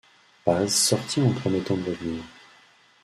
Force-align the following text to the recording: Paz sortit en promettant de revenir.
Paz 0.43 0.73
sortit 0.73 1.21
en 1.21 1.31
promettant 1.31 1.77
de 1.77 1.83
revenir. 1.91 2.23